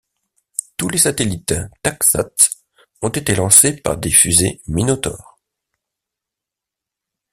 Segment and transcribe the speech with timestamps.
[0.77, 1.53] Tous les satellites
[1.83, 2.55] TacSats
[3.03, 5.37] ont été lancés par des fusées Minotaur.